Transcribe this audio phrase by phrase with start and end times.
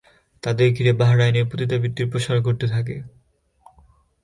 [0.43, 2.95] তাদের ঘিরে বাহরাইনে পতিতাবৃত্তির প্রসার ঘটতে থাকে।